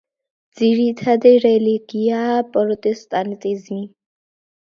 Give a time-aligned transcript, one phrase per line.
[0.59, 3.81] ძირითადი რელიგიაა პროტესტანტიზმი.